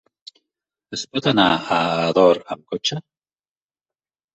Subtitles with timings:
[0.99, 3.03] Es pot anar a Ador amb cotxe?